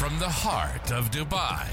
[0.00, 1.66] from the heart of Dubai,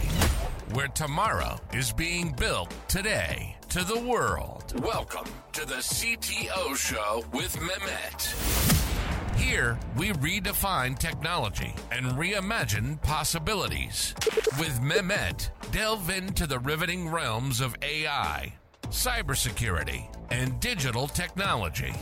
[0.75, 4.77] where tomorrow is being built today to the world.
[4.83, 9.37] Welcome to the CTO Show with Mehmet.
[9.37, 14.13] Here, we redefine technology and reimagine possibilities.
[14.59, 18.53] With Mehmet, delve into the riveting realms of AI,
[18.89, 21.93] cybersecurity, and digital technology.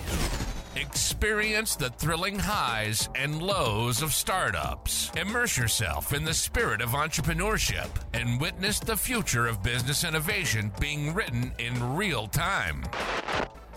[0.75, 5.09] Experience the thrilling highs and lows of startups.
[5.15, 11.13] Immerse yourself in the spirit of entrepreneurship and witness the future of business innovation being
[11.13, 12.83] written in real time.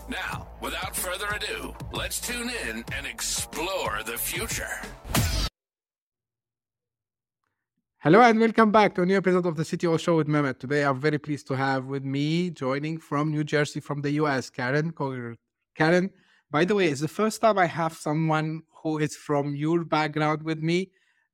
[0.09, 4.81] Now, without further ado, let's tune in and explore the future.
[7.99, 10.59] Hello and welcome back to a new episode of the CTO Show with Mehmet.
[10.59, 14.49] Today I'm very pleased to have with me joining from New Jersey from the US,
[14.49, 14.93] Karin.
[15.75, 16.09] Karin,
[16.51, 20.43] by the way, it's the first time I have someone who is from your background
[20.43, 20.91] with me.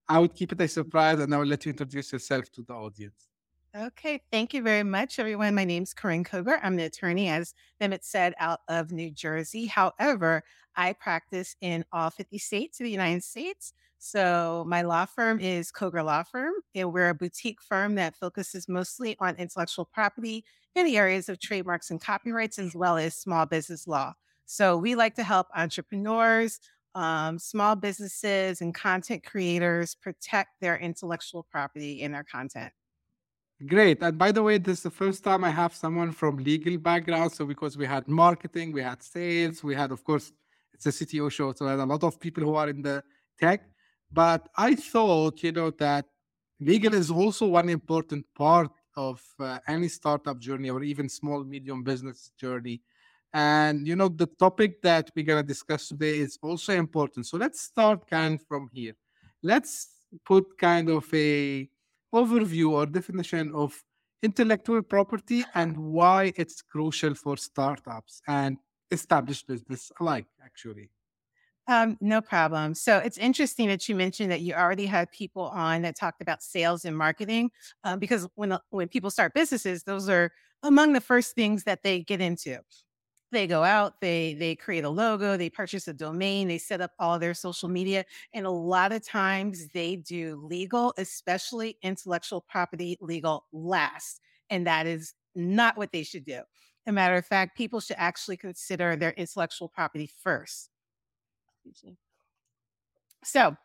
[0.08, 2.74] I would keep it a surprise and I will let you introduce yourself to the
[2.74, 3.28] audience.
[3.76, 5.55] Okay, thank you very much, everyone.
[5.55, 6.60] My name is Karin Coger.
[6.63, 9.66] I'm the attorney, as Mehmet said, out of New Jersey.
[9.66, 10.43] However,
[10.77, 13.74] I practice in all 50 states of the United States.
[13.98, 18.70] So my law firm is Koger Law Firm, and we're a boutique firm that focuses
[18.70, 23.46] mostly on intellectual property in the areas of trademarks and copyrights, as well as small
[23.46, 24.13] business law.
[24.46, 26.60] So we like to help entrepreneurs,
[26.93, 32.71] um, small businesses, and content creators protect their intellectual property in their content.
[33.68, 34.02] Great.
[34.02, 37.32] And by the way, this is the first time I have someone from legal background.
[37.32, 40.32] So because we had marketing, we had sales, we had, of course,
[40.74, 43.02] it's a CTO show, so had a lot of people who are in the
[43.40, 43.62] tech.
[44.12, 46.05] But I thought, you know, that
[46.59, 51.82] legal is also one important part of uh, any startup journey or even small medium
[51.84, 52.82] business journey
[53.36, 57.28] and you know, the topic that we're gonna discuss today is also important.
[57.28, 58.94] So let's start kind of from here.
[59.44, 59.90] Let's
[60.26, 61.70] put kind of a
[62.14, 63.84] overview or definition of
[64.24, 68.58] intellectual property and why it's crucial for startups and
[68.90, 70.90] established business alike, actually.
[71.68, 72.74] Um, no problem.
[72.74, 76.42] So it's interesting that you mentioned that you already had people on that talked about
[76.42, 77.52] sales and marketing,
[77.84, 80.32] um, because when when people start businesses, those are
[80.64, 82.62] among the first things that they get into
[83.31, 86.91] they go out, they they create a logo, they purchase a domain, they set up
[87.00, 92.97] all their social media, and a lot of times they do legal, especially intellectual property
[93.02, 96.41] legal last, and that is not what they should do.
[96.88, 100.69] A matter of fact, people should actually consider their intellectual property first.
[103.24, 103.56] So,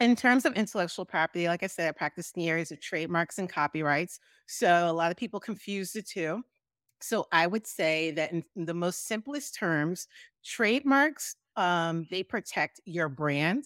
[0.00, 3.38] in terms of intellectual property, like I said, I practice in the areas of trademarks
[3.38, 4.20] and copyrights.
[4.46, 6.44] So, a lot of people confuse the two.
[7.02, 10.06] So I would say that in the most simplest terms,
[10.44, 13.64] trademarks um, they protect your brand,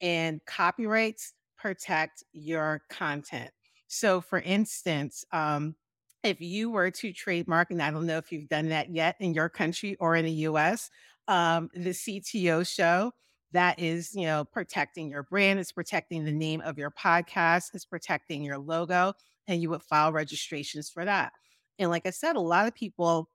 [0.00, 3.50] and copyrights protect your content.
[3.88, 5.76] So, for instance, um,
[6.22, 9.32] if you were to trademark, and I don't know if you've done that yet in
[9.34, 10.90] your country or in the U.S.,
[11.28, 13.12] um, the CTO show
[13.52, 17.84] that is, you know, protecting your brand, it's protecting the name of your podcast, it's
[17.84, 19.12] protecting your logo,
[19.46, 21.32] and you would file registrations for that.
[21.78, 23.28] And like I said, a lot of people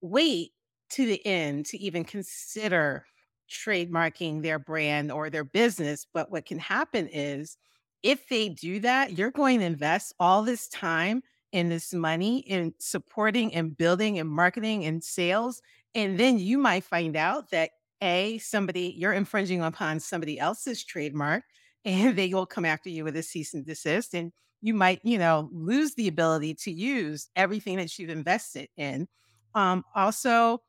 [0.00, 0.52] wait
[0.90, 3.06] to the end to even consider
[3.50, 6.06] trademarking their brand or their business.
[6.12, 7.56] But what can happen is
[8.02, 12.72] if they do that, you're going to invest all this time and this money in
[12.78, 15.60] supporting and building and marketing and sales.
[15.94, 17.70] And then you might find out that
[18.02, 21.42] A, somebody, you're infringing upon somebody else's trademark
[21.84, 24.14] and they will come after you with a cease and desist.
[24.14, 29.08] And you might, you know, lose the ability to use everything that you've invested in.
[29.54, 30.62] Um, also,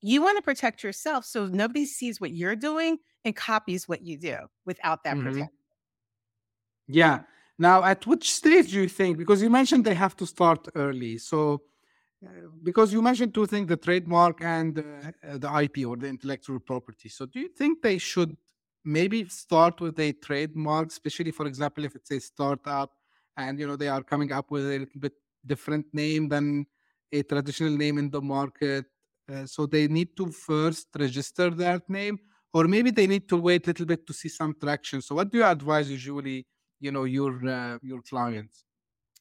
[0.00, 4.16] you want to protect yourself so nobody sees what you're doing and copies what you
[4.18, 5.26] do without that mm-hmm.
[5.26, 5.48] protection.
[6.86, 7.20] Yeah.
[7.58, 9.18] Now, at which stage do you think?
[9.18, 11.18] Because you mentioned they have to start early.
[11.18, 11.62] So,
[12.24, 12.30] uh,
[12.62, 17.08] because you mentioned two things the trademark and uh, the IP or the intellectual property.
[17.08, 18.36] So, do you think they should
[18.84, 22.92] maybe start with a trademark, especially, for example, if it's a startup
[23.36, 26.66] and you know they are coming up with a little bit different name than
[27.12, 28.86] a traditional name in the market
[29.32, 32.18] uh, so they need to first register that name
[32.52, 35.02] or maybe they need to wait a little bit to see some traction.
[35.02, 36.46] So what do you advise usually
[36.80, 38.64] you know your uh, your clients?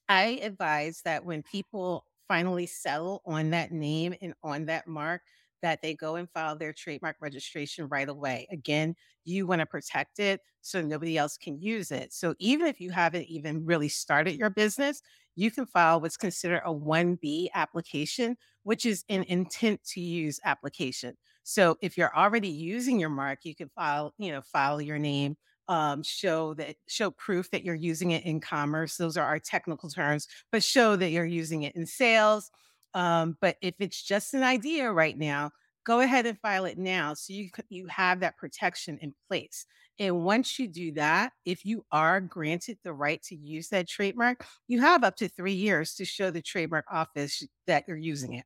[0.08, 5.22] I advise that when people finally settle on that name and on that mark
[5.66, 8.48] that they go and file their trademark registration right away.
[8.52, 12.14] Again, you want to protect it so nobody else can use it.
[12.14, 15.02] So even if you haven't even really started your business,
[15.36, 21.16] you can file what's considered a 1B application, which is an intent to use application.
[21.44, 25.38] So if you're already using your mark, you can file, you know, file your name
[25.68, 28.98] um, show that show proof that you're using it in commerce.
[28.98, 32.52] Those are our technical terms, but show that you're using it in sales.
[32.96, 35.52] Um, but if it's just an idea right now,
[35.86, 39.66] go ahead and file it now so you you have that protection in place.
[40.00, 44.46] And once you do that, if you are granted the right to use that trademark,
[44.68, 48.46] you have up to three years to show the trademark office that you're using it.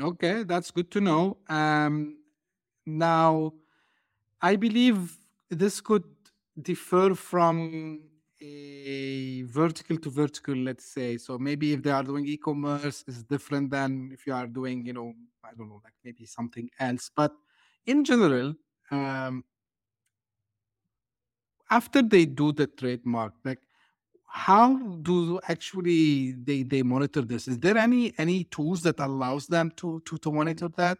[0.00, 1.38] Okay, that's good to know.
[1.48, 2.22] Um,
[2.86, 3.54] now,
[4.42, 5.18] I believe
[5.50, 6.04] this could
[6.60, 11.16] differ from a vertical to vertical, let's say.
[11.18, 14.92] So maybe if they are doing e-commerce, it's different than if you are doing, you
[14.92, 15.12] know,
[15.44, 17.10] I don't know, like maybe something else.
[17.14, 17.32] But
[17.86, 18.54] in general,
[18.90, 19.44] um,
[21.70, 23.60] after they do the trademark, like
[24.26, 27.48] how do actually they they monitor this?
[27.48, 30.98] Is there any any tools that allows them to to to monitor that?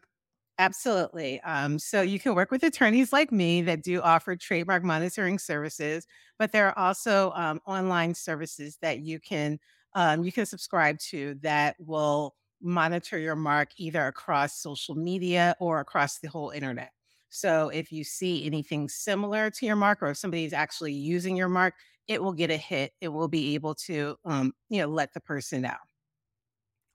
[0.60, 1.40] Absolutely.
[1.42, 6.04] Um, so you can work with attorneys like me that do offer trademark monitoring services,
[6.36, 9.58] but there are also um, online services that you can
[9.94, 15.80] um, you can subscribe to that will monitor your mark either across social media or
[15.80, 16.92] across the whole internet.
[17.30, 21.48] So if you see anything similar to your mark, or if somebody's actually using your
[21.48, 21.74] mark,
[22.06, 22.92] it will get a hit.
[23.00, 25.76] It will be able to, um, you know, let the person know.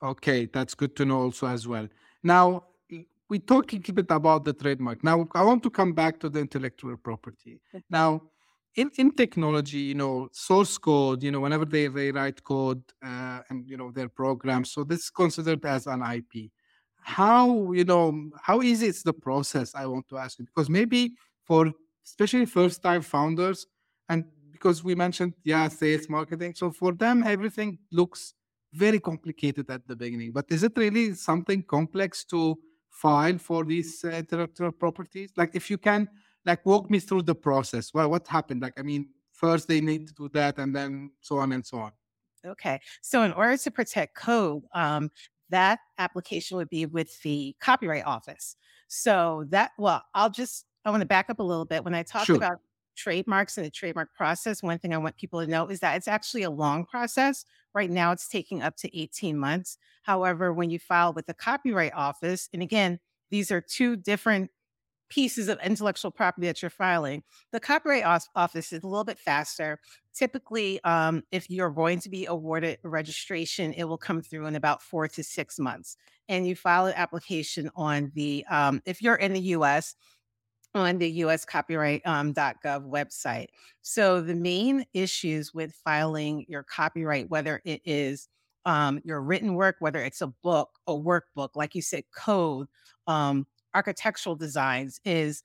[0.02, 1.88] Okay, that's good to know also as well.
[2.22, 2.64] Now,
[3.28, 5.02] we talked a little bit about the trademark.
[5.02, 7.60] Now, I want to come back to the intellectual property.
[7.88, 8.22] Now,
[8.76, 13.40] in, in technology, you know, source code, you know, whenever they, they write code uh,
[13.48, 16.50] and, you know, their programs, so this is considered as an IP.
[17.00, 19.74] How, you know, how easy is the process?
[19.74, 21.72] I want to ask you, because maybe for
[22.04, 23.66] especially first time founders,
[24.08, 26.54] and because we mentioned, yeah, sales, marketing.
[26.54, 28.34] So for them, everything looks
[28.72, 30.32] very complicated at the beginning.
[30.32, 32.58] But is it really something complex to
[32.94, 35.32] file for these uh, intellectual properties?
[35.36, 36.08] Like, if you can,
[36.46, 37.92] like, walk me through the process.
[37.92, 38.62] Well, what happened?
[38.62, 41.78] Like, I mean, first they need to do that, and then so on and so
[41.78, 41.92] on.
[42.46, 42.80] Okay.
[43.02, 45.10] So, in order to protect code, um,
[45.50, 48.56] that application would be with the Copyright Office.
[48.88, 51.84] So, that, well, I'll just, I want to back up a little bit.
[51.84, 52.36] When I talk Sure.
[52.36, 52.58] about
[52.94, 56.08] trademarks and the trademark process, one thing I want people to know is that it's
[56.08, 57.44] actually a long process.
[57.74, 59.78] Right now, it's taking up to 18 months.
[60.02, 63.00] However, when you file with the Copyright Office, and again,
[63.30, 64.50] these are two different
[65.08, 67.22] pieces of intellectual property that you're filing.
[67.52, 68.04] The Copyright
[68.34, 69.78] Office is a little bit faster.
[70.14, 74.82] Typically, um, if you're going to be awarded registration, it will come through in about
[74.82, 75.96] four to six months.
[76.28, 79.94] And you file an application on the, um, if you're in the US,
[80.74, 83.48] on the US copyright.gov um, .gov website.
[83.82, 88.28] So the main issues with filing your copyright, whether it is
[88.66, 92.66] um, your written work, whether it's a book, a workbook, like you said, code,
[93.06, 95.42] um, architectural designs, is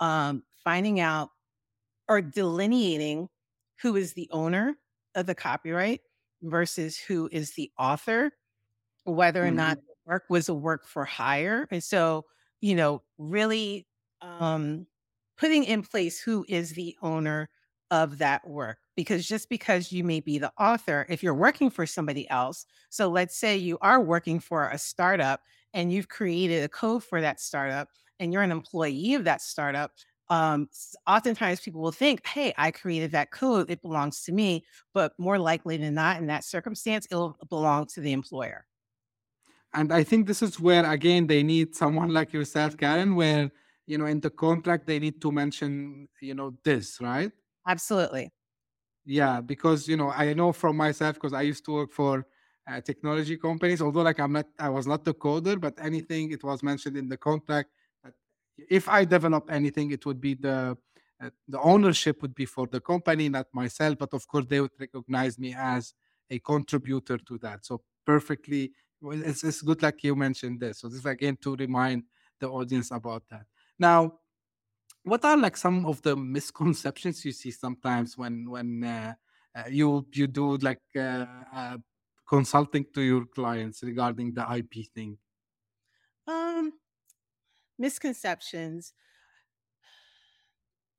[0.00, 1.30] um, finding out
[2.08, 3.28] or delineating
[3.80, 4.76] who is the owner
[5.14, 6.00] of the copyright
[6.42, 8.32] versus who is the author,
[9.04, 9.86] whether or not Mhm.
[9.86, 11.68] the work was a work for hire.
[11.70, 12.26] And so,
[12.60, 13.86] you know, really
[14.22, 14.86] um,
[15.36, 17.48] putting in place who is the owner
[17.90, 18.78] of that work.
[18.96, 23.08] Because just because you may be the author, if you're working for somebody else, so
[23.08, 25.40] let's say you are working for a startup
[25.74, 27.88] and you've created a code for that startup
[28.20, 29.92] and you're an employee of that startup,
[30.28, 30.68] um,
[31.06, 34.64] oftentimes people will think, hey, I created that code, it belongs to me.
[34.94, 38.66] But more likely than not, in that circumstance, it'll belong to the employer.
[39.74, 43.50] And I think this is where again they need someone like yourself, Karin, where
[43.86, 47.32] you know in the contract they need to mention you know this, right?
[47.66, 48.32] Absolutely.
[49.04, 52.24] Yeah, because you know I know from myself because I used to work for
[52.68, 53.82] uh, technology companies.
[53.82, 57.08] Although like I'm not, I was not the coder, but anything it was mentioned in
[57.08, 57.70] the contract
[58.58, 60.76] if I develop anything, it would be the
[61.20, 63.98] uh, the ownership would be for the company, not myself.
[63.98, 65.94] But of course, they would recognize me as
[66.30, 67.64] a contributor to that.
[67.64, 70.80] So perfectly, well, it's it's good like you mentioned this.
[70.80, 72.04] So this is again to remind
[72.40, 73.46] the audience about that.
[73.78, 74.20] Now,
[75.04, 79.14] what are like some of the misconceptions you see sometimes when when uh,
[79.54, 81.78] uh, you you do like uh, uh,
[82.28, 85.18] consulting to your clients regarding the IP thing?
[86.26, 86.72] Um,
[87.78, 88.94] misconceptions.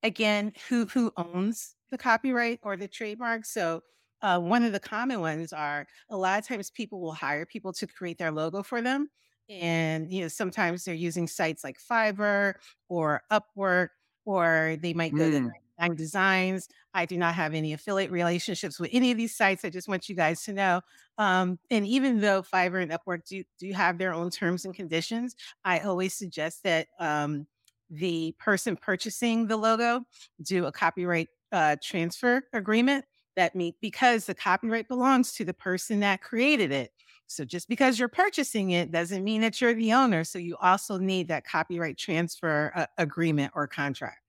[0.04, 3.82] again who who owns the copyright or the trademark so
[4.22, 7.74] uh, one of the common ones are a lot of times people will hire people
[7.74, 9.10] to create their logo for them
[9.50, 12.56] and you know sometimes they're using sites like fiverr
[12.90, 13.90] or upwork
[14.26, 16.70] or they might go to Mm, 99 designs.
[16.94, 19.66] I do not have any affiliate relationships with any of these sites.
[19.66, 20.82] I just want you guys to know
[21.18, 25.36] um, and even though fiverr and upwork do, do have their own terms and conditions
[25.64, 27.48] i always suggest that um,
[27.90, 30.02] the person purchasing the logo
[30.42, 36.00] do a copyright uh, transfer agreement that meet because the copyright belongs to the person
[36.02, 36.92] that created it.
[37.28, 40.24] So just because you're purchasing it doesn't mean that you're the owner.
[40.24, 44.20] So you also need that copyright transfer uh, agreement or contract.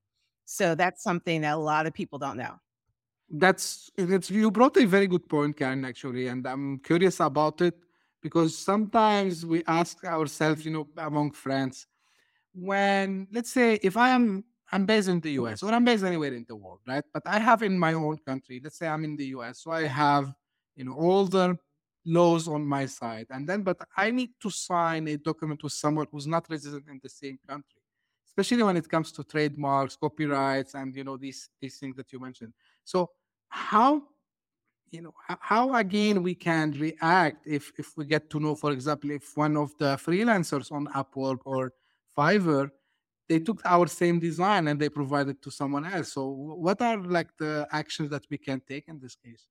[0.44, 2.54] So that's something that a lot of people don't know.
[3.30, 7.74] That's it's you brought a very good point, Karin, actually, and I'm curious about it
[8.20, 11.86] because sometimes we ask ourselves, you know, among friends,
[12.54, 16.34] when let's say if I am I'm based in the US or I'm based anywhere
[16.34, 17.04] in the world, right?
[17.12, 19.86] But I have in my own country, let's say I'm in the US, so I
[19.86, 20.32] have,
[20.76, 21.56] you know, the
[22.06, 23.26] laws on my side.
[23.30, 27.00] And then, but I need to sign a document with someone who's not resident in
[27.02, 27.80] the same country,
[28.26, 32.20] especially when it comes to trademarks, copyrights, and, you know, these, these things that you
[32.20, 32.52] mentioned.
[32.84, 33.10] So
[33.48, 34.02] how,
[34.90, 39.10] you know, how again we can react if, if we get to know, for example,
[39.10, 41.72] if one of the freelancers on Upwork or
[42.16, 42.70] Fiverr
[43.28, 46.12] they took our same design and they provided to someone else.
[46.12, 49.46] So what are like the actions that we can take in this case?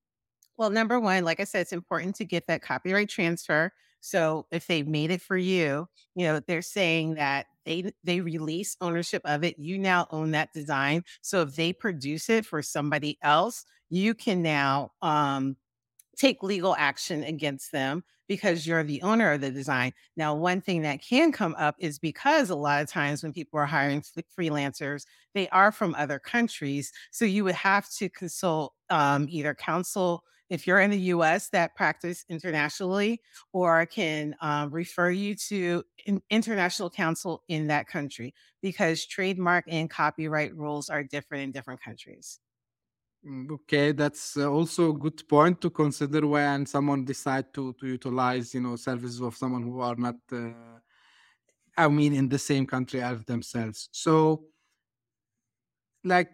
[0.56, 3.72] Well, number one, like I said, it's important to get that copyright transfer.
[4.00, 8.76] So if they made it for you, you know, they're saying that they they release
[8.80, 9.58] ownership of it.
[9.58, 11.04] You now own that design.
[11.22, 15.56] So if they produce it for somebody else, you can now um
[16.16, 19.92] take legal action against them because you're the owner of the design.
[20.16, 23.60] Now, one thing that can come up is because a lot of times when people
[23.60, 24.02] are hiring
[24.38, 26.92] freelancers, they are from other countries.
[27.10, 31.74] So you would have to consult um, either counsel if you're in the US that
[31.74, 33.22] practice internationally,
[33.52, 39.90] or can um, refer you to an international counsel in that country because trademark and
[39.90, 42.40] copyright rules are different in different countries.
[43.24, 47.86] Mm, okay, that's uh, also a good point to consider when someone decide to to
[47.86, 50.78] utilize, you know, services of someone who are not, uh,
[51.76, 53.88] I mean, in the same country as themselves.
[53.92, 54.48] So,
[56.04, 56.30] like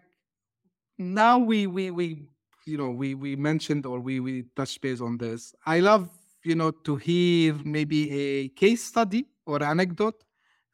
[0.97, 2.29] now we we we
[2.65, 5.53] you know we we mentioned or we we touched base on this.
[5.65, 6.09] I love
[6.43, 10.23] you know to hear maybe a case study or anecdote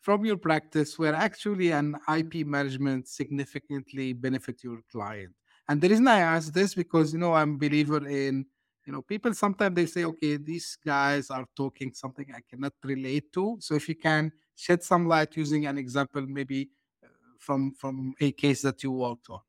[0.01, 5.33] from your practice where actually an IP management significantly benefit your client
[5.67, 8.45] and the reason I ask this because you know I'm a believer in
[8.85, 13.31] you know people sometimes they say okay these guys are talking something I cannot relate
[13.33, 13.57] to.
[13.59, 16.69] So if you can shed some light using an example maybe
[17.03, 19.41] uh, from from a case that you worked on.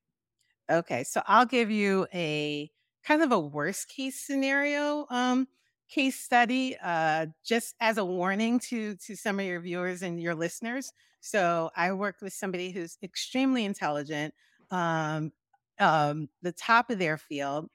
[0.70, 2.70] Okay, so I'll give you a
[3.04, 5.48] kind of a worst case scenario um,
[5.88, 10.34] case study, uh, just as a warning to to some of your viewers and your
[10.34, 10.92] listeners.
[11.20, 14.34] So I worked with somebody who's extremely intelligent,
[14.70, 15.32] um,
[15.80, 17.68] um, the top of their field,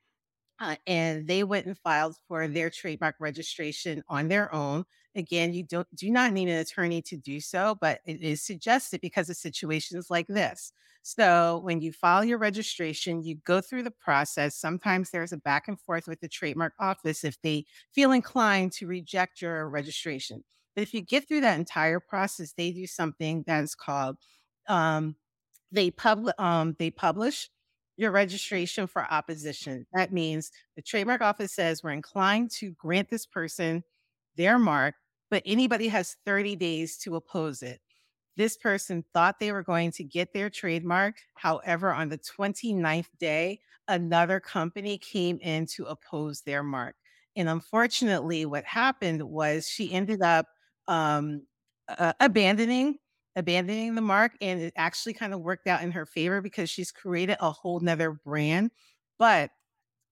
[0.60, 4.86] uh, and they went and filed for their trademark registration on their own.
[5.16, 9.02] Again, you don't do not need an attorney to do so, but it is suggested
[9.02, 10.72] because of situations like this.
[11.04, 14.56] So when you file your registration, you go through the process.
[14.56, 18.88] Sometimes there's a back and forth with the trademark office if they feel inclined to
[18.88, 20.44] reject your registration.
[20.76, 24.18] But if you get through that entire process, they do something that's called
[24.68, 25.16] um,
[25.72, 27.50] they pub um, they publish
[27.98, 29.86] your registration for opposition.
[29.94, 33.84] That means the trademark office says we're inclined to grant this person
[34.36, 34.96] their mark,
[35.30, 37.80] but anybody has 30 days to oppose it.
[38.36, 41.18] This person thought they were going to get their trademark.
[41.36, 46.96] However, on the 29th day, another company came in to oppose their mark.
[47.36, 50.48] And unfortunately, what happened was she ended up
[50.88, 51.44] um,
[51.88, 52.98] uh, abandoning
[53.36, 56.92] abandoning the mark and it actually kind of worked out in her favor because she's
[56.92, 58.72] created a whole nother brand.
[59.18, 59.52] But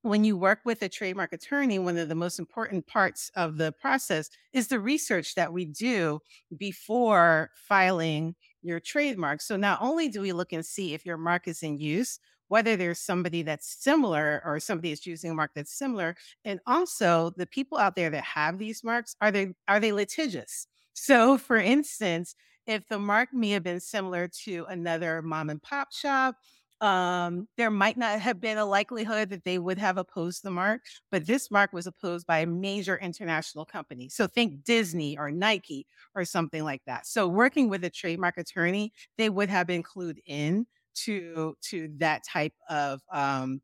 [0.04, 3.72] when you work with a trademark attorney, one of the most important parts of the
[3.72, 6.20] process is the research that we do
[6.58, 9.42] before filing your trademark.
[9.42, 12.76] So not only do we look and see if your mark is in use, whether
[12.76, 17.46] there's somebody that's similar or somebody is using a mark that's similar, and also the
[17.46, 20.68] people out there that have these marks are they are they litigious?
[20.94, 22.36] So, for instance,
[22.72, 26.36] if the mark may have been similar to another mom and pop shop,
[26.82, 30.82] um, there might not have been a likelihood that they would have opposed the mark,
[31.12, 34.10] but this mark was opposed by a major international company.
[34.10, 35.86] So think Disney or Nike
[36.16, 37.06] or something like that.
[37.06, 42.24] So working with a trademark attorney, they would have been clued in to to that
[42.26, 43.62] type of um,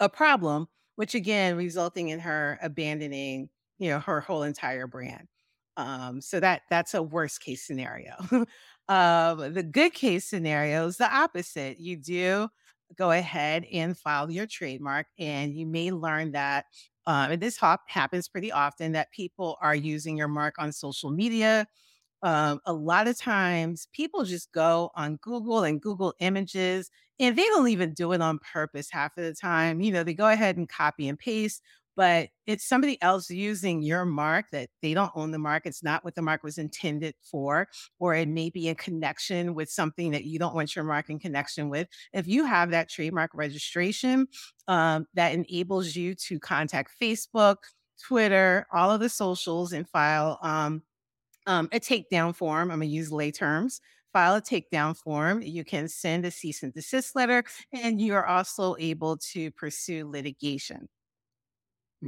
[0.00, 3.48] a problem, which again resulting in her abandoning,
[3.78, 5.28] you know, her whole entire brand.
[5.76, 8.14] Um, so that that's a worst case scenario.
[8.88, 11.80] um, the good case scenario is the opposite.
[11.80, 12.48] You do
[12.96, 16.66] go ahead and file your trademark, and you may learn that,
[17.06, 21.10] um, and this hop happens pretty often, that people are using your mark on social
[21.10, 21.66] media
[22.22, 26.90] um, a lot of times people just go on Google and Google images
[27.20, 29.80] and they don't even do it on purpose half of the time.
[29.80, 31.62] You know, they go ahead and copy and paste,
[31.96, 35.62] but it's somebody else using your mark that they don't own the mark.
[35.66, 39.70] It's not what the mark was intended for, or it may be in connection with
[39.70, 41.88] something that you don't want your mark in connection with.
[42.12, 44.26] If you have that trademark registration
[44.68, 47.56] um, that enables you to contact Facebook,
[48.02, 50.82] Twitter, all of the socials and file um,
[51.46, 52.70] um, a takedown form.
[52.70, 53.80] I'm going to use lay terms.
[54.12, 55.42] File a takedown form.
[55.42, 60.88] You can send a cease and desist letter, and you're also able to pursue litigation.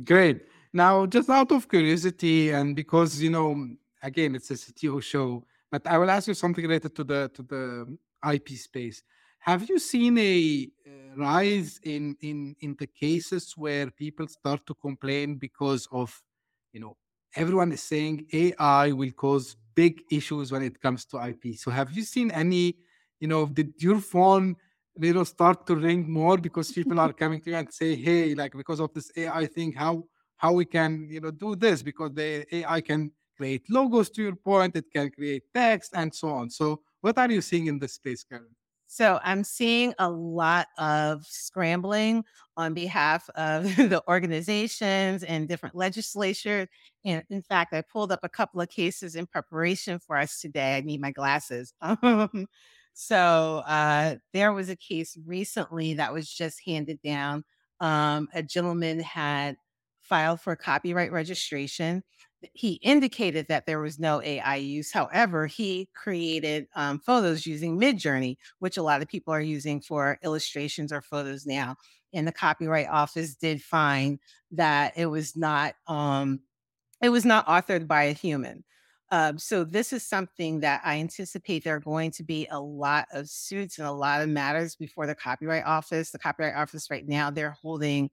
[0.05, 0.43] Great.
[0.73, 3.69] Now, just out of curiosity, and because you know,
[4.03, 7.43] again, it's a CTO show, but I will ask you something related to the to
[7.43, 7.97] the
[8.33, 9.03] IP space.
[9.39, 14.75] Have you seen a uh, rise in in in the cases where people start to
[14.75, 16.23] complain because of,
[16.73, 16.97] you know,
[17.35, 21.55] everyone is saying AI will cause big issues when it comes to IP.
[21.57, 22.77] So have you seen any,
[23.21, 24.57] you know, did your phone
[24.99, 28.35] you know start to ring more because people are coming to you and say, hey,
[28.35, 30.05] like because of this AI thing, how
[30.37, 34.37] how we can, you know, do this because the AI can create logos to your
[34.37, 36.51] point, it can create text and so on.
[36.51, 38.55] So what are you seeing in this space, Karin?
[38.89, 42.25] So I'm seeing a lot of scrambling
[42.57, 46.69] on behalf of the organizations and different legislatures.
[47.05, 50.77] And in fact, I pulled up a couple of cases in preparation for us today.
[50.77, 51.75] I need my glasses.
[52.99, 57.45] So uh, there was a case recently that was just handed down.
[57.79, 59.57] Um, a gentleman had
[60.01, 62.03] filed for copyright registration
[62.53, 64.93] he indicated that there was no AI use.
[64.93, 70.19] However, he created um, photos using Midjourney, which a lot of people are using for
[70.23, 71.77] illustrations or photos now.
[72.13, 74.21] And the Copyright Office did find
[74.53, 76.41] that it was not um,
[77.03, 78.65] it was not authored by a human.
[79.13, 83.07] Um, so this is something that I anticipate there are going to be a lot
[83.13, 86.11] of suits and a lot of matters before the Copyright Office.
[86.11, 88.11] The Copyright Office right now they're holding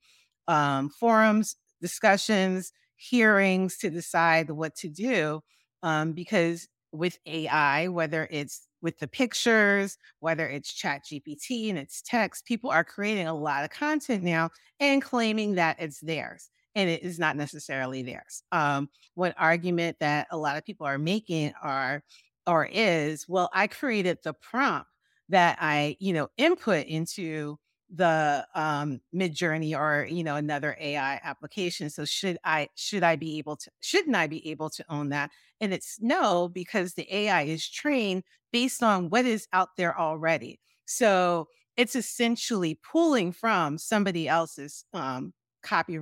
[0.47, 5.41] um, forums, discussions hearings to decide what to do.
[5.81, 12.01] Um, because with AI, whether it's with the pictures, whether it's chat GPT and it's
[12.01, 16.49] text, people are creating a lot of content now and claiming that it's theirs.
[16.75, 18.43] And it is not necessarily theirs.
[18.51, 22.03] Um, one argument that a lot of people are making are
[22.47, 24.89] or is, well, I created the prompt
[25.29, 27.57] that I, you know, input into
[27.95, 31.91] the um Midjourney or you know another ai application.
[31.91, 35.29] So should i should i be able to shouldn't i be able to own that?
[35.61, 40.59] And it's no because the ai is trained based on what is out there already.
[40.85, 45.99] So it's essentially pulling from somebody else's um copy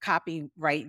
[0.00, 0.88] copyright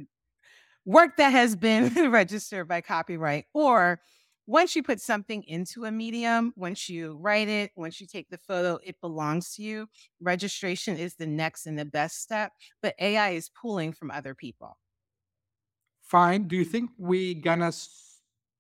[0.86, 4.02] work that has been registered by copyright or
[4.48, 8.38] once you put something into a medium, once you write it, once you take the
[8.40, 9.88] photo, it belongs to you.
[10.20, 14.78] Registration is the next and the best step, but AI is pulling from other people.
[16.02, 16.48] Fine.
[16.48, 17.72] Do you think we gonna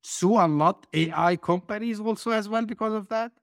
[0.03, 3.33] sue a lot AI companies also as well because of that?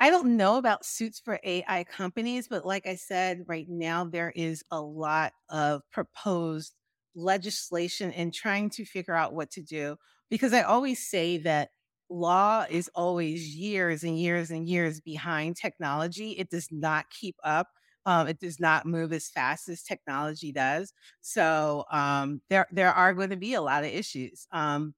[0.00, 4.32] I don't know about suits for AI companies, but like I said, right now there
[4.36, 6.74] is a lot of proposed
[7.14, 9.96] legislation and trying to figure out what to do
[10.30, 11.70] because I always say that
[12.08, 16.30] law is always years and years and years behind technology.
[16.32, 17.68] It does not keep up.
[18.06, 20.92] Um, it does not move as fast as technology does.
[21.20, 24.46] So um, there there are going to be a lot of issues.
[24.52, 24.94] Um,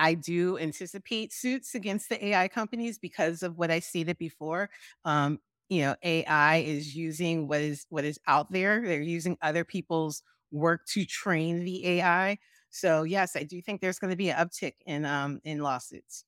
[0.00, 4.70] I do anticipate suits against the AI companies because of what I stated before.
[5.04, 8.82] Um, you know, AI is using what is what is out there.
[8.86, 12.38] They're using other people's work to train the AI.
[12.70, 16.24] So yes, I do think there's going to be an uptick in um in lawsuits.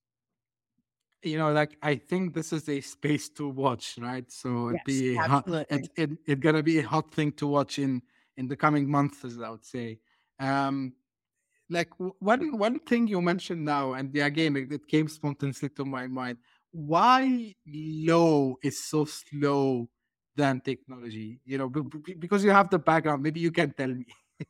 [1.24, 4.28] You know, like I think this is a space to watch, right?
[4.30, 7.78] So it'd Yes, be hot, it, it it gonna be a hot thing to watch
[7.78, 8.02] in
[8.36, 10.00] in the coming months, as I would say.
[10.40, 10.94] Um,
[11.72, 16.06] like one one thing you mentioned now, and again, it, it came spontaneously to my
[16.06, 16.38] mind.
[16.72, 19.88] Why law is so slow
[20.36, 21.40] than technology?
[21.44, 23.22] You know, b- b- because you have the background.
[23.22, 24.06] Maybe you can tell me.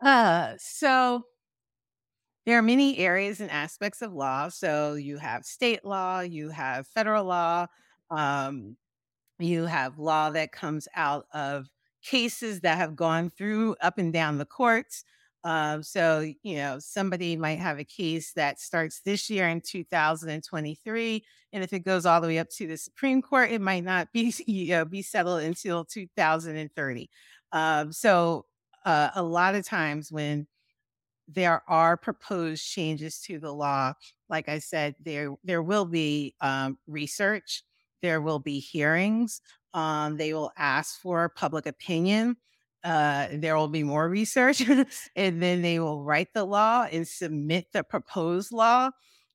[0.00, 1.24] Uh, so
[2.44, 4.48] there are many areas and aspects of law.
[4.48, 7.66] So you have state law, you have federal law,
[8.10, 8.76] um,
[9.38, 11.68] you have law that comes out of
[12.02, 15.04] cases that have gone through up and down the courts.
[15.44, 21.24] Um, so, you know, somebody might have a case that starts this year in 2023.
[21.52, 24.12] And if it goes all the way up to the Supreme Court, it might not
[24.12, 27.10] be, you know, be settled until 2030.
[27.52, 28.46] Um, so
[28.84, 30.46] uh, a lot of times when
[31.28, 33.94] there are proposed changes to the law.
[34.28, 37.62] Like I said, there there will be um, research,
[38.02, 39.40] there will be hearings.
[39.74, 42.36] Um, they will ask for public opinion.
[42.84, 44.60] Uh, there will be more research,
[45.16, 48.90] and then they will write the law and submit the proposed law,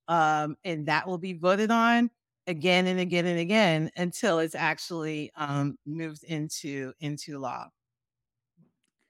[0.07, 2.09] um, and that will be voted on
[2.47, 7.67] again and again and again until it's actually um, moved into into law.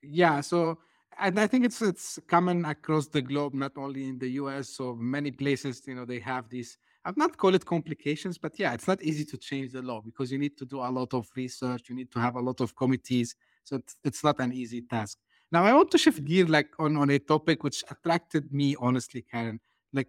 [0.01, 0.41] Yeah.
[0.41, 0.79] So,
[1.19, 4.69] and I think it's it's common across the globe, not only in the U.S.
[4.69, 6.77] So many places, you know, they have these.
[7.05, 10.31] I've not call it complications, but yeah, it's not easy to change the law because
[10.31, 11.89] you need to do a lot of research.
[11.89, 13.35] You need to have a lot of committees.
[13.67, 15.17] So it's, it's not an easy task.
[15.51, 19.25] Now I want to shift gear like on on a topic which attracted me honestly,
[19.29, 19.59] Karen.
[19.91, 20.07] Like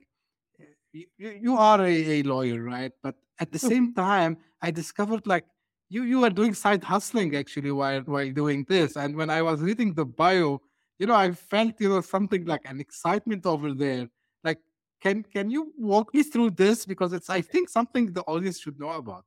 [0.93, 2.93] you, you are a, a lawyer, right?
[3.03, 3.69] But at the hmm.
[3.69, 5.45] same time, I discovered like
[5.89, 8.97] you you are doing side hustling actually while while doing this.
[8.97, 10.61] And when I was reading the bio,
[11.01, 14.09] you know, I felt you know something like an excitement over there.
[14.45, 14.59] Like,
[15.01, 18.79] can can you walk me through this because it's I think something the audience should
[18.79, 19.25] know about.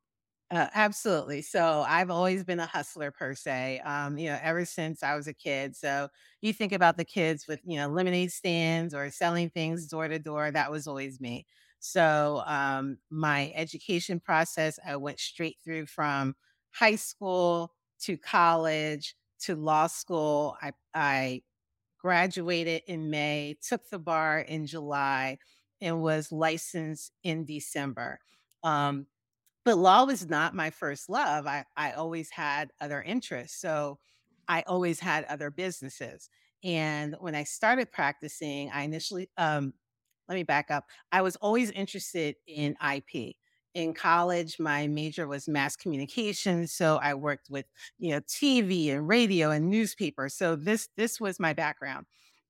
[0.51, 1.41] Uh, absolutely.
[1.41, 3.79] So I've always been a hustler per se.
[3.85, 5.77] Um, you know, ever since I was a kid.
[5.77, 6.09] So
[6.41, 10.19] you think about the kids with, you know, lemonade stands or selling things door to
[10.19, 10.51] door.
[10.51, 11.45] That was always me.
[11.79, 16.35] So um, my education process, I went straight through from
[16.71, 20.57] high school to college to law school.
[20.61, 21.41] I, I
[21.99, 25.37] graduated in May, took the bar in July,
[25.79, 28.19] and was licensed in December.
[28.63, 29.07] Um,
[29.63, 31.45] but law was not my first love.
[31.47, 33.59] I, I always had other interests.
[33.59, 33.99] So
[34.47, 36.29] I always had other businesses.
[36.63, 39.73] And when I started practicing, I initially, um,
[40.27, 40.85] let me back up.
[41.11, 43.37] I was always interested in IP.
[43.73, 47.65] In college, my major was mass communication, so I worked with
[47.97, 50.27] you know TV and radio and newspaper.
[50.27, 52.05] So this this was my background.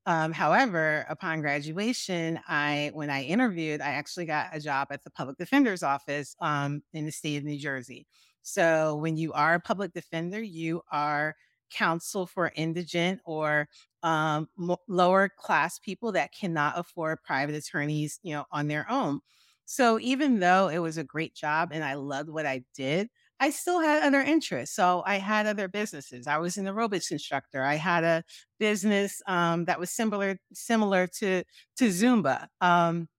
[0.08, 5.12] Um, however, upon graduation, I when I interviewed, I actually got a job at the
[5.12, 8.08] public defender's office um, in the state of New Jersey.
[8.42, 11.36] So when you are a public defender, you are
[11.72, 13.68] counsel for indigent or
[14.04, 14.50] um,
[14.88, 19.20] lower class people that cannot afford private attorneys, you know, on their own.
[19.66, 23.10] So even though it was a great job and I loved what I did,
[23.41, 24.75] I still had other interests.
[24.75, 26.27] So I had other businesses.
[26.27, 27.63] I was an aerobics instructor.
[27.63, 28.23] I had a
[28.60, 31.43] business um, that was similar similar to
[31.77, 32.47] to Zumba.
[32.62, 33.10] Um,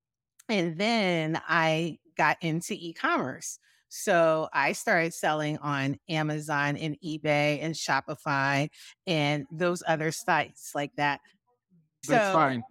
[0.49, 3.59] and then I got into e-commerce.
[3.89, 8.69] So I started selling on Amazon and eBay and Shopify
[9.07, 11.21] and those other sites like that.
[12.07, 12.63] That's so, fine.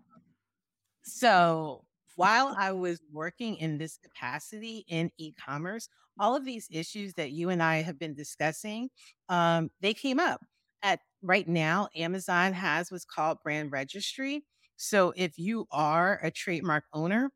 [1.03, 1.83] So
[2.15, 7.49] while I was working in this capacity in e-commerce, all of these issues that you
[7.49, 8.89] and I have been discussing,
[9.29, 10.41] um, they came up.
[10.83, 14.43] At right now, Amazon has what's called brand registry.
[14.77, 17.31] So if you are a trademark owner,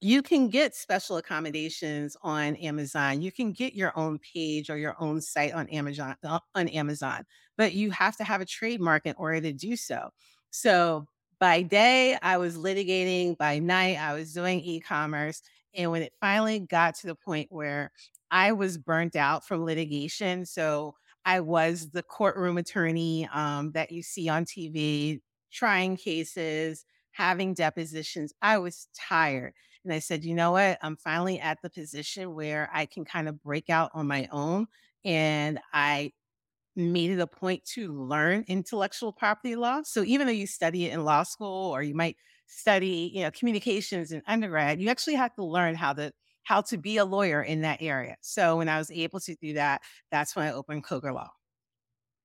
[0.00, 3.20] you can get special accommodations on Amazon.
[3.20, 7.26] You can get your own page or your own site on Amazon uh, on Amazon,
[7.58, 10.10] but you have to have a trademark in order to do so.
[10.50, 11.06] So
[11.38, 13.36] by day, I was litigating.
[13.36, 15.42] By night, I was doing e-commerce.
[15.74, 17.92] And when it finally got to the point where
[18.30, 24.02] I was burnt out from litigation, so I was the courtroom attorney um, that you
[24.02, 25.20] see on TV,
[25.52, 28.32] trying cases, having depositions.
[28.42, 29.54] I was tired.
[29.84, 30.78] And I said, you know what?
[30.82, 34.66] I'm finally at the position where I can kind of break out on my own.
[35.04, 36.12] And I
[36.76, 39.82] made it a point to learn intellectual property law.
[39.82, 42.16] So even though you study it in law school or you might
[42.50, 46.12] study, you know, communications in undergrad, you actually have to learn how to
[46.44, 48.16] how to be a lawyer in that area.
[48.22, 51.30] So when I was able to do that, that's when I opened Coger Law.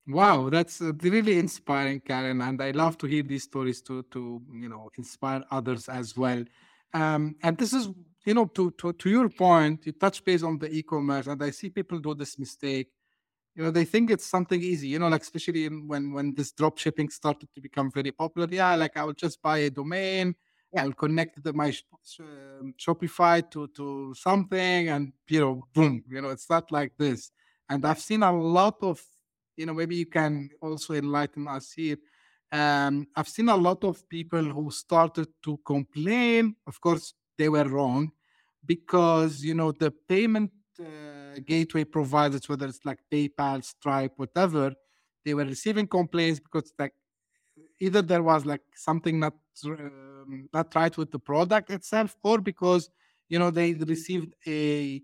[0.07, 4.69] Wow, that's really inspiring, Karin, and I love to hear these stories to to you
[4.69, 6.43] know inspire others as well.
[6.93, 7.89] Um, and this is
[8.25, 11.49] you know to to to your point, you touch base on the e-commerce, and I
[11.49, 12.91] see people do this mistake
[13.56, 16.52] you know they think it's something easy you know like especially in, when when this
[16.52, 20.36] drop shipping started to become very popular yeah like i will just buy a domain
[20.74, 20.84] yeah.
[20.84, 21.74] i'll connect the, my
[22.20, 27.32] um, shopify to to something and you know boom you know it's not like this.
[27.70, 29.02] And i've seen a lot of
[29.58, 31.98] you know maybe you can also enlighten us here.
[32.52, 37.65] Um, i've seen a lot of people who started to complain of course they were
[37.65, 38.12] wrong
[38.65, 44.73] because you know the payment uh, gateway providers, whether it's like PayPal, Stripe, whatever,
[45.23, 46.93] they were receiving complaints because like
[47.79, 49.35] either there was like something not
[49.65, 52.89] um, not right with the product itself, or because
[53.29, 55.01] you know they received a,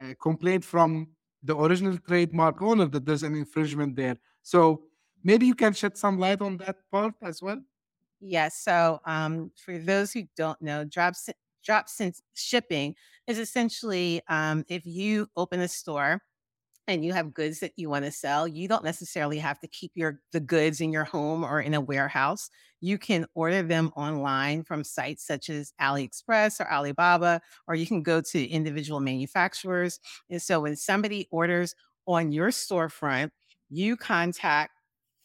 [0.00, 4.16] a complaint from the original trademark owner that there's an infringement there.
[4.42, 4.84] So
[5.22, 7.60] maybe you can shed some light on that part as well.
[8.20, 8.58] Yes.
[8.62, 10.84] So, um, for those who don't know,
[11.64, 12.94] drop drop shipping
[13.26, 16.20] is essentially um, if you open a store
[16.86, 19.92] and you have goods that you want to sell, you don't necessarily have to keep
[19.94, 22.50] your the goods in your home or in a warehouse.
[22.80, 28.02] You can order them online from sites such as AliExpress or Alibaba, or you can
[28.02, 29.98] go to individual manufacturers.
[30.28, 31.74] And so when somebody orders
[32.06, 33.30] on your storefront,
[33.70, 34.72] you contact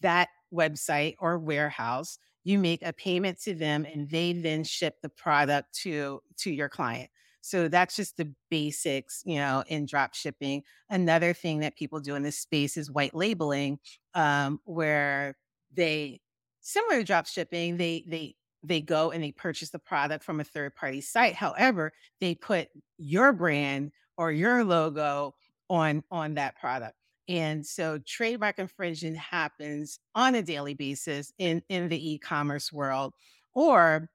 [0.02, 5.10] that website or warehouse you make a payment to them and they then ship the
[5.10, 7.10] product to to your client
[7.42, 10.64] so that's just the basics, you know, in drop shipping.
[10.90, 13.80] Another thing that people do in this space is white labeling,
[14.14, 15.36] um, where
[15.74, 16.22] they
[16.62, 20.44] similar to drop shipping, they they they go and they purchase the product from a
[20.44, 21.34] third party site.
[21.34, 25.34] However, they put your brand or your logo
[25.70, 26.96] on on that product.
[27.30, 33.16] And so trademark infringement happens on a daily basis in in the e-commerce world
[33.56, 34.10] or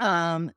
[0.00, 0.52] um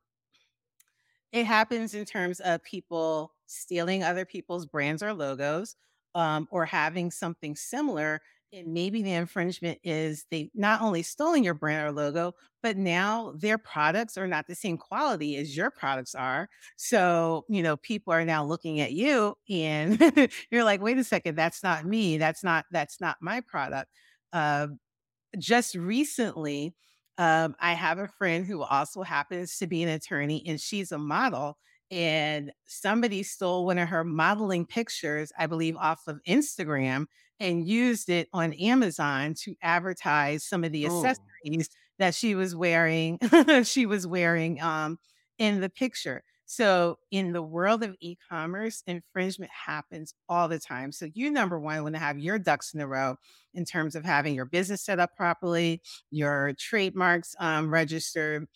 [1.32, 5.76] it happens in terms of people stealing other people's brands or logos,
[6.15, 8.21] um, or having something similar.
[8.53, 12.33] And maybe the infringement is they not only stolen your brand or logo,
[12.63, 16.47] but now their products are not the same quality as your products are.
[16.77, 19.99] So, you know, people are now looking at you and
[20.49, 22.17] you're like, wait a second, that's not me.
[22.17, 23.91] That's not, that's not my product.
[24.31, 24.67] Uh,
[25.38, 26.75] just recently,
[27.17, 30.97] um, I have a friend who also happens to be an attorney, and she's a
[30.97, 31.57] model.
[31.89, 37.06] And somebody stole one of her modeling pictures, I believe, off of Instagram
[37.39, 41.69] and used it on Amazon to advertise some of the Oh, accessories
[42.00, 43.19] that she was wearing.
[43.63, 44.97] she was wearing um,
[45.38, 46.23] in the picture.
[46.50, 50.93] So, in the world of e commerce, infringement happens all the time.
[50.93, 53.17] So, you, number one, want to have your ducks in a row
[53.54, 58.47] in terms of having your business set up properly, your trademarks um, registered,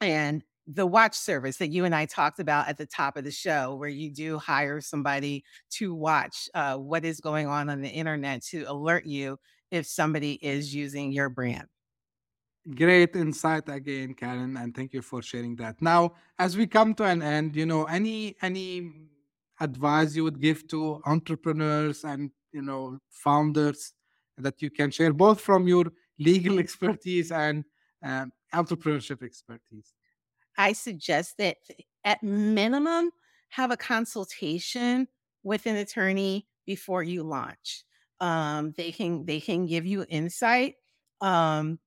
[0.00, 3.30] and the watch service that you and I talked about at the top of the
[3.30, 7.88] show, where you do hire somebody to watch uh, what is going on on the
[7.88, 9.38] internet to alert you
[9.70, 11.66] if somebody is using your brand.
[12.74, 15.80] great insight again, Karin, and thank you for sharing that.
[15.80, 18.92] Now, as we come to an end, you know, any any
[19.60, 23.94] advice you would give to entrepreneurs and you know founders
[24.38, 25.86] that you can share, both from your
[26.18, 27.64] legal expertise and
[28.02, 29.95] um, entrepreneurship expertise?
[30.56, 31.58] I suggest that
[32.04, 33.10] at minimum,
[33.50, 35.08] have a consultation
[35.42, 37.84] with an attorney before you launch.
[38.20, 40.76] Um, they can they can give you insight.
[41.20, 41.78] Um,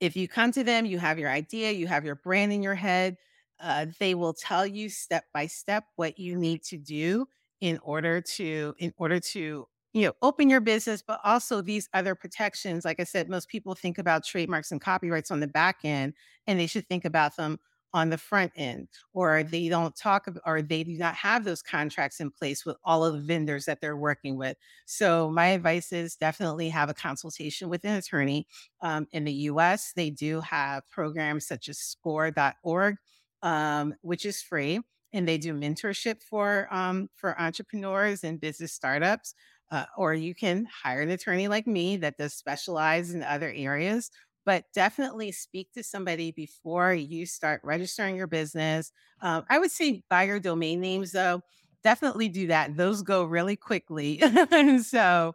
[0.00, 2.74] if you come to them, you have your idea, you have your brand in your
[2.74, 3.16] head.
[3.60, 7.26] Uh, they will tell you step by step what you need to do
[7.60, 12.14] in order to in order to you know open your business, but also these other
[12.14, 12.84] protections.
[12.84, 16.14] Like I said, most people think about trademarks and copyrights on the back end,
[16.46, 17.58] and they should think about them
[17.94, 22.20] on the front end, or they don't talk or they do not have those contracts
[22.20, 24.56] in place with all of the vendors that they're working with.
[24.86, 28.46] So my advice is definitely have a consultation with an attorney
[28.80, 32.96] um, in the US, they do have programs such as score.org,
[33.42, 34.80] um, which is free.
[35.12, 39.34] And they do mentorship for um, for entrepreneurs and business startups.
[39.70, 44.10] Uh, or you can hire an attorney like me that does specialize in other areas.
[44.44, 48.92] But definitely speak to somebody before you start registering your business.
[49.20, 51.42] Um, I would say buy your domain names though.
[51.84, 52.76] Definitely do that.
[52.76, 54.20] Those go really quickly.
[54.82, 55.34] so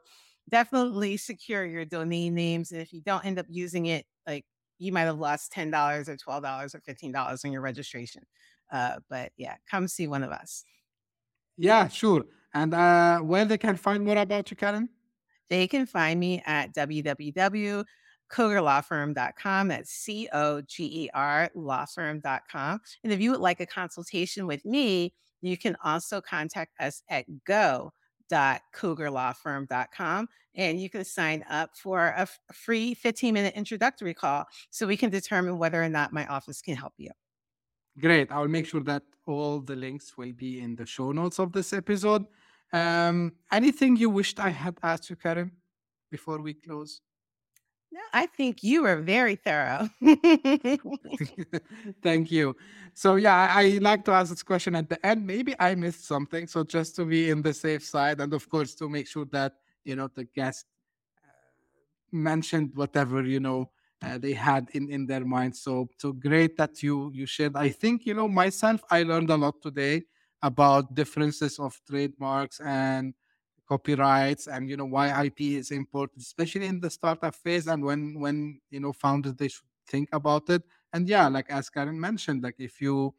[0.50, 2.72] definitely secure your domain names.
[2.72, 4.46] And if you don't end up using it, like
[4.78, 8.24] you might have lost $10 or $12 or $15 on your registration.
[8.72, 10.65] Uh, but yeah, come see one of us.
[11.58, 12.26] Yeah, sure.
[12.54, 14.89] And uh, where they can find more about you, Karin?
[15.50, 16.74] They can find me at
[18.32, 19.68] www.cogerlawfirm.com.
[19.68, 22.80] That's C O G E R lawfirm.com.
[23.04, 27.26] And if you would like a consultation with me, you can also contact us at
[27.46, 27.94] go
[28.30, 28.60] and
[30.82, 35.10] you can sign up for a f- free 15 minute introductory call so we can
[35.10, 37.12] determine whether or not my office can help you.
[38.00, 38.32] Great.
[38.32, 41.74] I'll make sure that all the links will be in the show notes of this
[41.74, 42.26] episode.
[42.74, 45.52] Um, anything you wished I had asked you, Karin,
[46.12, 47.02] before we close?
[47.91, 49.89] No, I think you were very thorough.
[52.02, 52.56] Thank you.
[52.93, 55.26] So yeah, I, I like to ask this question at the end.
[55.26, 56.47] Maybe I missed something.
[56.47, 59.54] So just to be in the safe side, and of course to make sure that
[59.84, 60.65] you know the guest
[61.23, 61.30] uh,
[62.12, 63.71] mentioned whatever you know
[64.04, 65.56] uh, they had in in their mind.
[65.56, 67.56] So so great that you you shared.
[67.56, 68.82] I think you know myself.
[68.91, 70.04] I learned a lot today
[70.41, 73.13] about differences of trademarks and
[73.67, 78.19] copyrights and you know why IP is important, especially in the startup phase and when
[78.19, 80.63] when you know founders they should think about it.
[80.93, 83.13] And yeah, like as Karin mentioned, like if you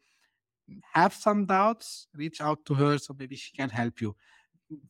[0.93, 4.15] have some doubts, reach out to her so maybe she can help you.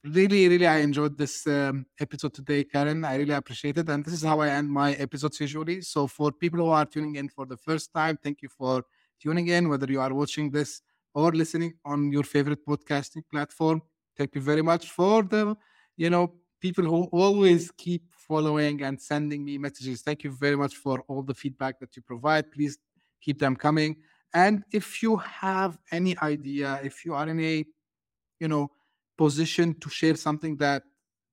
[0.03, 3.05] Really, really, I enjoyed this um, episode today, Karin.
[3.05, 3.89] I really appreciate it.
[3.89, 5.81] And this is how I end my episodes usually.
[5.81, 8.83] So, for people who are tuning in for the first time, thank you for
[9.21, 10.81] tuning in, whether you are watching this
[11.13, 13.81] or listening on your favorite podcasting platform.
[14.19, 15.55] Thank you very much for the,
[15.95, 20.01] you know, people who always keep following and sending me messages.
[20.01, 22.51] Thank you very much for all the feedback that you provide.
[22.51, 22.77] Please
[23.21, 23.95] keep them coming.
[24.33, 27.65] And if you have any idea, if you are in a,
[28.41, 28.69] you know,
[29.17, 30.83] position to share something that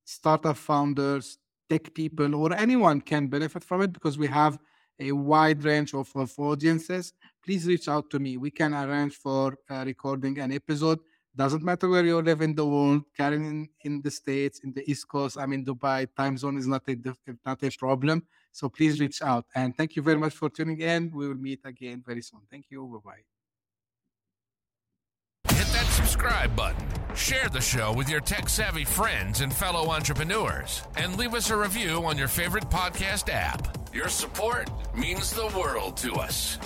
[0.04, 4.60] startup founders, tech people, or anyone can benefit from it, because we have
[5.00, 7.12] a wide range of, of audiences,
[7.44, 8.36] please reach out to me.
[8.36, 11.00] We can arrange for uh, recording an episode.
[11.36, 14.90] Doesn't matter where you live in the world, Karin in, in the States, in the
[14.90, 16.08] East Coast, I'm in Dubai.
[16.16, 16.96] Time zone is not a,
[17.44, 18.24] not a problem.
[18.52, 19.44] So please reach out.
[19.54, 21.10] And thank you very much for tuning in.
[21.14, 22.40] We will meet again very soon.
[22.50, 22.86] Thank you.
[22.86, 23.22] Bye bye
[25.56, 30.82] hit that subscribe button, share the show with your tech savvy friends and fellow entrepreneurs,
[30.96, 33.78] and leave us a review on your favorite podcast app.
[33.94, 36.58] Your support means the world to us.